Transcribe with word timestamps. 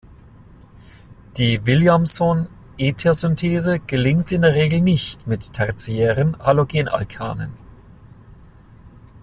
Die 1.37 1.63
Williamson-Ethersynthese 1.63 3.79
gelingt 3.81 4.31
in 4.31 4.41
der 4.41 4.55
Regel 4.55 4.81
nicht 4.81 5.27
mit 5.27 5.53
tertiären 5.53 6.35
Halogenalkanen. 6.39 7.53